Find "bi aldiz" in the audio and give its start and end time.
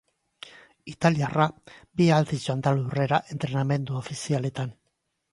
1.99-2.39